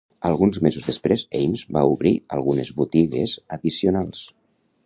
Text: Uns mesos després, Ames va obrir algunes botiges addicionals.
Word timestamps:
Uns 0.45 0.55
mesos 0.67 0.85
després, 0.91 1.25
Ames 1.41 1.63
va 1.77 1.85
obrir 1.97 2.13
algunes 2.39 2.75
botiges 2.81 3.37
addicionals. 3.59 4.27